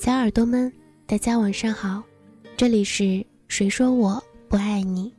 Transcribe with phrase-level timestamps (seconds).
[0.00, 0.72] 小耳朵们，
[1.06, 2.00] 大家晚上好，
[2.56, 5.12] 这里是谁说我不爱你，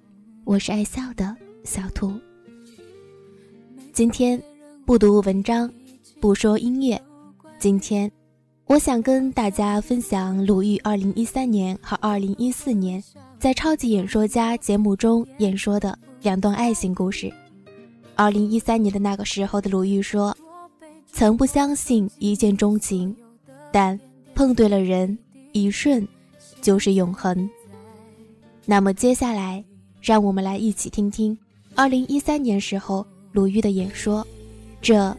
[0.45, 1.35] 我是爱笑的
[1.65, 2.13] 小兔。
[3.91, 4.41] 今天
[4.85, 5.69] 不读文章，
[6.21, 6.99] 不说音乐，
[7.59, 8.09] 今天
[8.67, 13.03] 我想跟大家分享鲁豫2013年和2014年
[13.37, 17.29] 在《超级演说家》节目中演说的两段爱情故事。
[18.15, 20.35] 2013年的那个时候的鲁豫说
[21.11, 23.13] ：“曾不相信一见钟情，
[23.73, 23.99] 但……”
[24.39, 25.17] 碰对了人，
[25.51, 26.07] 一瞬
[26.61, 27.49] 就是永恒。
[28.65, 29.61] 那么接下来，
[30.01, 31.37] 让我们来一起听听
[31.75, 34.25] 二零一三年时候鲁豫的演说，
[34.81, 35.13] 这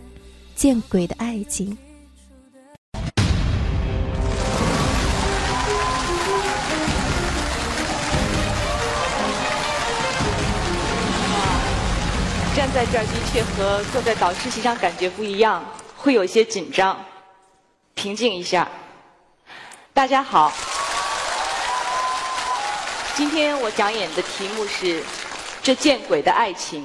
[0.55, 1.77] 见鬼的爱情。
[12.57, 15.63] 站在这儿的确和坐在导师席上感觉不一样，
[15.95, 16.97] 会有些紧张，
[17.93, 18.67] 平静一下。
[20.01, 20.51] 大家好，
[23.15, 25.03] 今天我讲演的题目是
[25.63, 26.83] 《这见鬼的爱情》。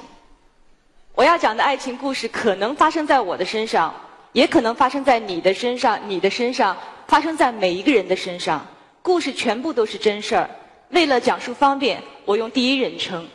[1.13, 3.95] 我要讲的爱情故事可能发生在我的身上，
[4.33, 6.75] 也可能发生在你的身上，你的身上，
[7.07, 8.67] 发生在每一个人的身上。
[9.01, 10.49] 故事全部都是真事儿。
[10.89, 13.25] 为了讲述方便，我用第一人称。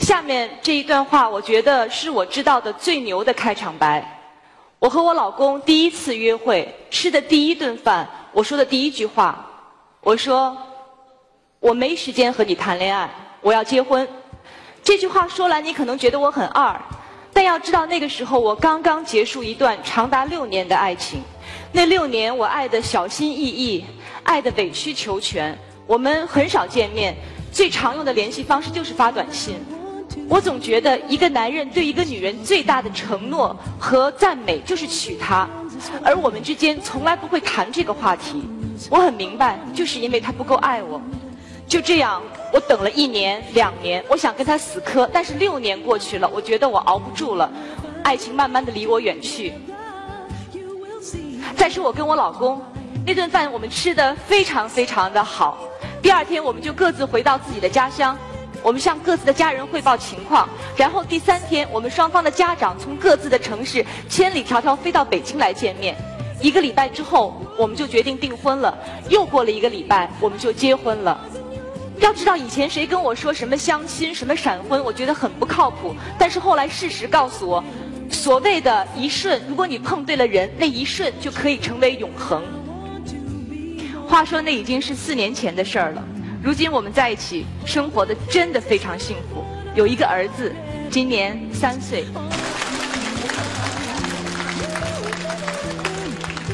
[0.00, 4.20] 下面这一段话，我觉得是我知道的最牛的开场白。
[4.78, 8.06] 我和我老公第一次约会，吃的第一顿饭。
[8.34, 9.46] 我说的第一句话，
[10.00, 10.56] 我说
[11.60, 13.08] 我没时间和你谈恋爱，
[13.40, 14.06] 我要结婚。
[14.82, 16.76] 这句话说来，你可能觉得我很二，
[17.32, 21.22] 但要知道那个时候我刚刚结束一段长达六年的爱情。
[21.70, 23.84] 那六年我爱的小心翼翼，
[24.24, 25.56] 爱的委曲求全。
[25.86, 27.14] 我们很少见面，
[27.52, 29.54] 最常用的联系方式就是发短信。
[30.28, 35.48] 我总觉得一个男人对一个女人最大的承诺和赞美就是娶她。
[36.02, 38.44] 而我们之间从来不会谈这个话题，
[38.90, 41.00] 我很明白，就是因为他不够爱我。
[41.66, 47.50] 就这样，我等了一年、两年，我想跟他死磕，但是六年过去了，我觉得我熬不住了，
[48.02, 49.52] 爱情慢慢的离我远去。
[51.56, 52.60] 再说我跟我老公，
[53.06, 55.58] 那顿饭我们吃的非常非常的好，
[56.02, 58.16] 第二天我们就各自回到自己的家乡。
[58.64, 65.94] 我们向各自的家人汇报情况，然后第三天，我们双方的家长从各自的城市千里迢迢飞到北京来见面。
[66.40, 68.74] 一个礼拜之后，我们就决定订婚了。
[69.10, 71.20] 又过了一个礼拜，我们就结婚了。
[72.00, 75.94] 要知道，以前谁跟我说什么相亲、什么闪婚，我觉得很不靠谱。
[76.18, 77.62] 但是后来事实告诉我，
[78.10, 82.42] 所谓的一瞬，如果你碰对了人，那一瞬就可以成为永恒。
[84.08, 86.02] 话说，那已经是四年前的事儿了。
[86.44, 89.42] 如今我们在一起生活的真的非常幸福，
[89.74, 90.54] 有一个儿子，
[90.90, 92.04] 今年三岁。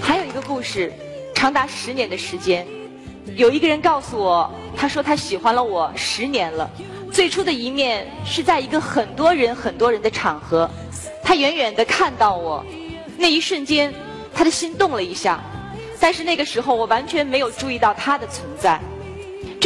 [0.01, 0.93] 还有一个故事，
[1.35, 2.65] 长达十年的时间，
[3.35, 6.71] 有一个人告诉我，他说他喜欢了我十年了。
[7.11, 10.71] 最初的一面是在一个很多人很多人的场合，
[11.21, 12.65] 他远远的看到我，
[13.19, 13.93] 那一瞬间
[14.33, 15.43] 他的心动了一下，
[15.99, 18.81] 但是那个时候我完全没有注意到他的存在。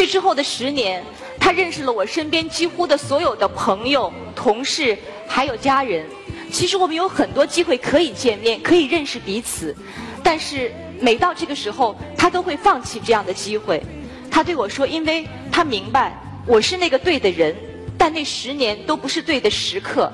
[0.07, 1.03] 之后的十年，
[1.39, 6.07] 他认识了我身边几乎的所有的朋友、同事，还有家人。
[6.51, 9.75] 其实我们有很多机会可以见面，可以认识彼此，
[10.23, 13.83] 但是每到这个时候，他都会放弃这样的机会。
[14.31, 16.17] 他对我说：“因为他明白
[16.47, 17.55] 我是那个对的人，
[17.99, 20.13] 但那十年都不是对的时刻。”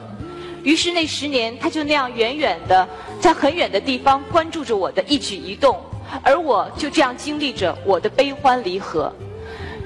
[0.63, 2.87] 于是那十年，他就那样远远的
[3.19, 5.79] 在很远的地方关注着我的一举一动，
[6.23, 9.11] 而我就这样经历着我的悲欢离合。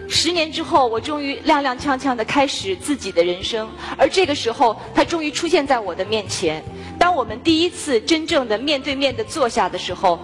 [0.09, 6.63] 十年之后，我终于踉踉跄跄的开始自己的人生，而这个时候，他终于出现在我的面前。
[6.99, 10.19] 当我们第一次真正的面对面的坐下的时候，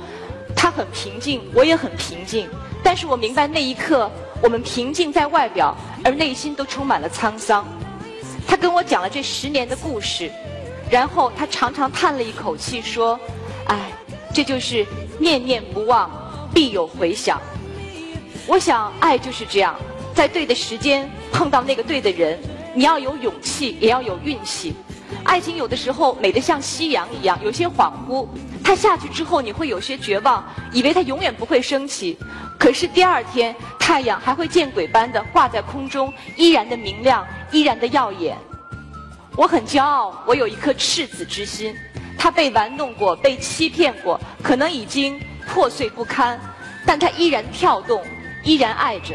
[0.55, 2.49] 他很平静，我也很平静。
[2.83, 4.11] 但是我明白那一刻，
[4.43, 7.67] 我们平静在外表，而内心都充满了沧桑。
[8.47, 10.31] 他跟我讲了这十年的故事，
[10.91, 13.19] 然后他长长叹了一口气，说
[13.67, 13.93] ：“哎，
[14.33, 14.87] 这就是
[15.19, 16.11] 念念不忘，
[16.55, 17.41] 必有回响。”
[18.47, 19.77] 我想，爱就是这样，
[20.15, 22.39] 在对的时间碰到那个对的人，
[22.75, 24.75] 你要有勇气，也要有运气。
[25.25, 28.27] 爱情有的时候美得像夕阳一样，有些恍惚。
[28.65, 32.17] 它下去之后，你会有些绝望，以为它永远不会升起。
[32.59, 38.37] 可是第二天，太阳还会见鬼般的挂在空中，依然的明亮，依然的耀眼。
[39.37, 41.75] 我很骄傲，我有一颗赤子之心。
[42.19, 46.39] 他被玩弄过，被欺骗过，可能已经破碎不堪，
[46.85, 48.03] 但他依然跳动。
[48.43, 49.15] 依然爱着，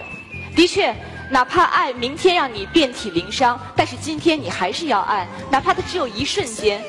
[0.56, 0.96] 的确，
[1.30, 6.82] 哪怕爱明天让你遍体鳞伤，但是今天你还是要爱，哪怕它只有一瞬间，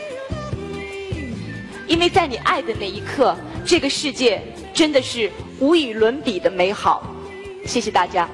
[1.87, 4.43] 因为在你爱的那一刻，这个世界
[4.75, 7.06] 真的是无与伦比的美好。
[7.65, 8.29] 谢谢大家。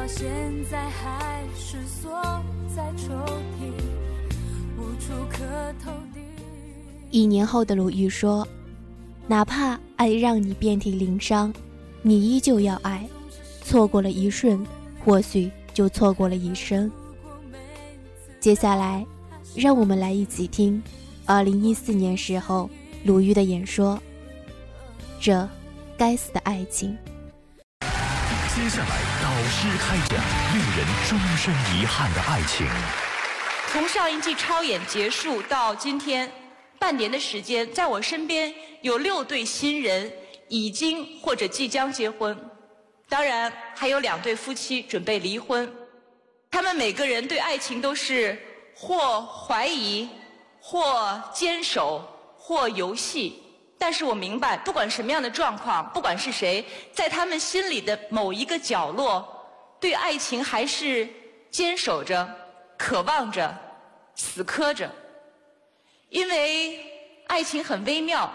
[0.00, 0.26] 到现
[0.70, 2.10] 在还是锁
[2.74, 3.12] 在抽
[3.60, 3.70] 屉，
[4.78, 5.44] 无处可
[5.84, 5.92] 投
[7.10, 8.48] 一年后的鲁豫说
[9.28, 11.52] ：“哪怕爱让你遍体鳞伤，
[12.00, 13.06] 你依旧要爱。
[13.62, 14.66] 错过了一瞬，
[15.04, 16.90] 或许就错过了一生。”
[18.40, 19.04] 接下来，
[19.54, 20.82] 让我们来一起听
[21.26, 22.70] 二零一四年时候
[23.04, 24.00] 鲁豫的演说。
[25.20, 25.46] 这，
[25.98, 26.96] 该死的爱情。
[28.62, 30.22] 接下来，导师开讲
[30.52, 32.66] 令人终身遗憾的爱情。
[33.72, 36.30] 从上一季超演结束到今天。
[36.78, 40.12] 半年的时间，在我身边有六对新人
[40.48, 42.38] 已经或者即将结婚，
[43.08, 45.70] 当然还有两对夫妻准备离婚。
[46.50, 48.38] 他们每个人对爱情都是
[48.74, 50.06] 或怀疑、
[50.60, 53.42] 或坚守、或游戏。
[53.82, 56.62] 但是我明白，不管什么样的状况，不管是谁，
[56.92, 59.26] 在他们心里的某一个角落，
[59.80, 61.08] 对爱情还是
[61.50, 62.28] 坚守着、
[62.76, 63.56] 渴望着、
[64.14, 64.90] 死磕着。
[66.10, 66.78] 因为
[67.26, 68.30] 爱情很微妙。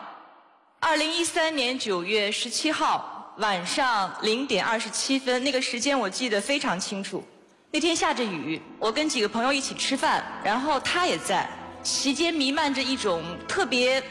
[0.79, 7.23] 二零一三年九月十七号晚上零点二十七分，那个时间我记得非常清楚。
[7.69, 11.47] 那天下着雨，我跟几个朋友一起吃饭，然后他也在，
[11.83, 14.01] 席间弥漫着一种特别、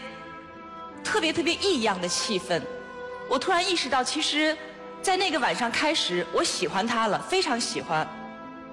[1.04, 2.60] 特别特别异样的气氛。
[3.28, 4.56] 我突然意识到，其实，
[5.02, 8.06] 在那个晚上开始，我喜欢他了，非常喜欢。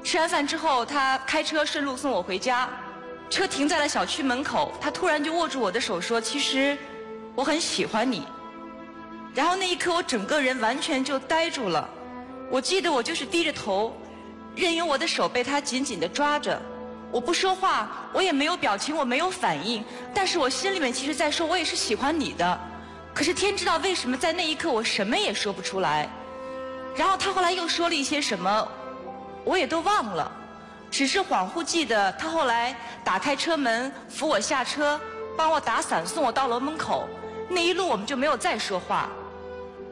[0.03, 2.69] 吃完饭之后，他开车顺路送我回家。
[3.29, 6.77] 车停在了小区门口，他突然就握住我的手说：“其实
[7.35, 8.25] 我很喜欢你。”
[9.33, 11.89] 然后那一刻，我整个人完全就呆住了。
[12.49, 13.95] 我记得我就是低着头，
[14.53, 16.61] 任由我的手被他紧紧地抓着。
[17.11, 19.83] 我不说话，我也没有表情，我没有反应。
[20.13, 22.59] 但是我心里面其实在说：“我也是喜欢你的。”
[23.13, 26.09] 可是天知道为什么在那一刻我什么也说不出来。
[26.95, 28.67] 然后他后来又说了一些什么，
[29.43, 30.31] 我也都忘了。
[30.89, 34.99] 只是恍惚记得，他后来打开车门扶我下车，
[35.37, 37.07] 帮我打伞送我到楼门口。
[37.49, 39.09] 那一路我们就没有再说话。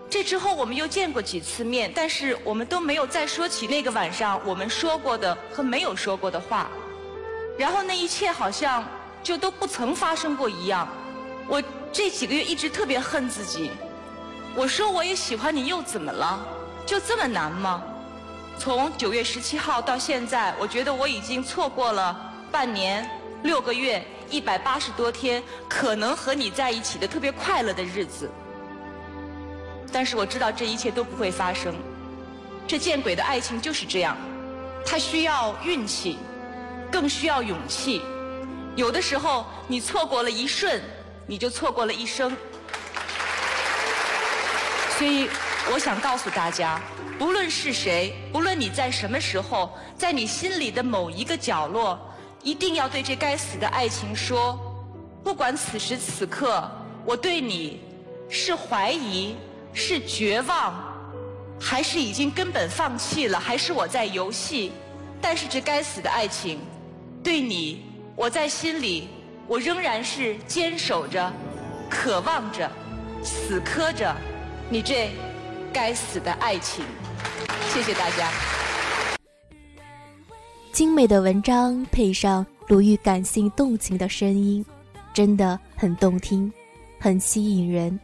[0.10, 6.70] 这之后我们又见过几次面，但是我们都没有再说起那个晚上我们说过的和没有说过的话。
[7.60, 8.86] 然后那一切好像
[9.22, 10.88] 就都不曾发生过一样。
[11.46, 11.62] 我
[11.92, 13.70] 这几个月一直特别恨自己。
[14.56, 16.40] 我说我也喜欢你，又怎么了？
[16.86, 17.84] 就这么难吗？
[18.58, 23.06] 从九月十七号到现在，我觉得我已经错过了半年、
[23.44, 28.32] 六个月、一百八十多天，可能和你在一起的特别快乐的日子。
[29.92, 31.76] 但是我知道这一切都不会发生。
[32.66, 34.16] 这见鬼的爱情就是这样，
[34.86, 36.18] 它需要运气，
[36.92, 38.02] 更需要勇气。
[38.76, 40.82] 有的时候，你错过了一瞬，
[41.26, 42.36] 你就错过了一生。
[44.98, 45.30] 所以。
[45.72, 46.82] 我想告诉大家，
[47.20, 52.00] 不论是谁，不论你在什么时候，在你心里的某一个角落，
[52.42, 54.58] 一定要对这该死的爱情说：
[55.24, 56.68] 不管此时此刻
[57.06, 57.84] 我对你
[58.30, 59.36] 是怀疑、
[59.72, 60.74] 是绝望，
[61.62, 64.72] 还是已经根本放弃了，还是我在游戏，
[65.22, 66.60] 但是这该死的爱情，
[67.24, 67.82] 对你，
[68.16, 69.10] 我在心里，
[69.48, 71.32] 我仍然是坚守着、
[71.90, 72.72] 渴望着、
[73.24, 74.16] 死磕着，
[74.70, 75.10] 你这。
[75.72, 76.84] 该死的爱情，
[77.72, 78.32] 谢谢大家。
[80.72, 84.66] 精美的文章配上鲁豫感性动情的声音，
[85.14, 86.52] 真的很动听，
[87.00, 88.00] 很吸引人，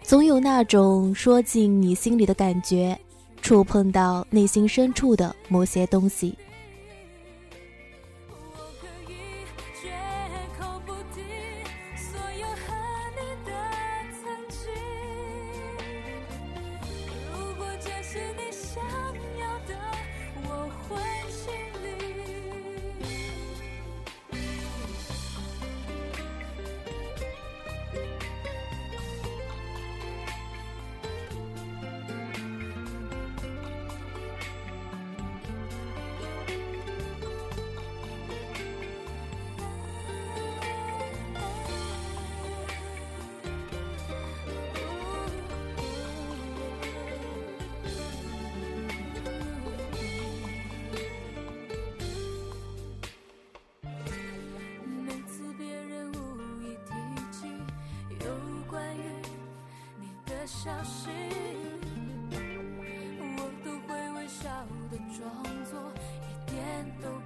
[0.00, 2.98] 总有那种说进你心里的感觉，
[3.42, 6.34] 触碰到内心深处的某些东西。
[60.48, 61.10] 消息，
[63.36, 64.48] 我都会微笑
[64.90, 65.20] 的装
[65.70, 65.78] 作
[66.22, 66.56] 一点
[67.02, 67.17] 都。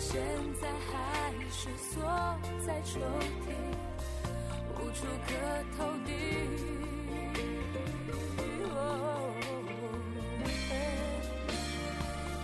[0.00, 0.22] 现
[0.60, 2.00] 在还是锁
[2.64, 3.50] 在抽屉，
[4.76, 5.34] 无处可
[5.76, 6.12] 投递。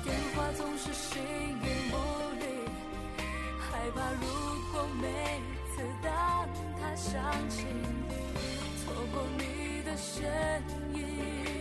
[0.03, 1.97] 电话总是形影不
[2.41, 2.45] 离，
[3.61, 4.27] 害怕如
[4.73, 5.07] 果每
[5.77, 6.49] 次当
[6.81, 7.65] 它响起，
[8.85, 10.25] 错过你的身
[10.93, 11.54] 影。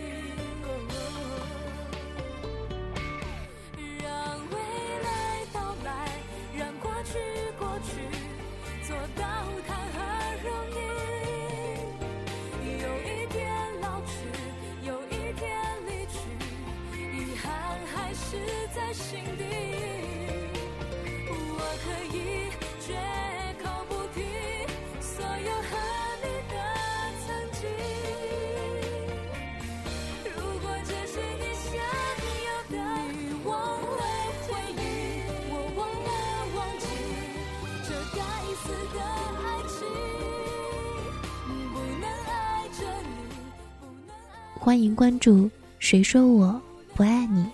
[44.64, 46.58] 欢迎关注，谁说我
[46.94, 47.44] 不爱你？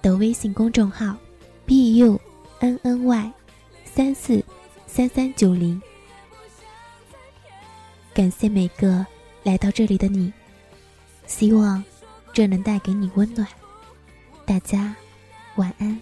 [0.00, 1.16] 的微信公众号
[1.66, 2.20] ，b u
[2.60, 3.32] n n y
[3.84, 4.40] 三四
[4.86, 5.82] 三三九零。
[8.14, 9.04] 感谢每个
[9.42, 10.32] 来到这里的你，
[11.26, 11.82] 希望
[12.32, 13.44] 这能带给你温暖。
[14.46, 14.94] 大家
[15.56, 16.00] 晚安。